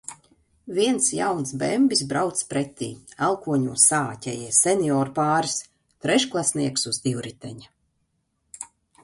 Viens 0.75 1.09
jauns 1.17 1.51
bembis 1.63 2.01
brauc 2.13 2.41
pretī, 2.53 2.87
elkoņos 3.27 3.85
saāķējies 3.93 4.63
senioru 4.65 5.15
pāris, 5.21 5.59
trešklasnieks 6.07 6.89
uz 6.95 7.03
divriteņa. 7.07 7.73